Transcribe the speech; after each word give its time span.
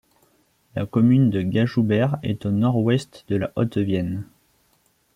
La 0.75 0.87
commune 0.87 1.29
de 1.29 1.43
Gajoubert 1.43 2.17
est 2.23 2.47
au 2.47 2.51
nord-ouest 2.51 3.23
de 3.27 3.35
la 3.35 3.51
Haute-Vienne. 3.55 4.25